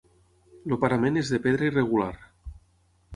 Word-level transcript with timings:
El 0.69 0.77
parament 0.83 1.19
és 1.21 1.29
de 1.33 1.39
pedra 1.43 1.67
irregular. 1.73 2.11